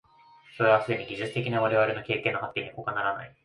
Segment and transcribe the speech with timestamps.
[0.57, 3.37] それはすでに技術的な我々の経験の発展にほかならない。